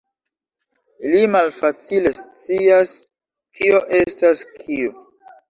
[1.11, 2.95] Li malfacile scias
[3.61, 4.99] kio estas kio.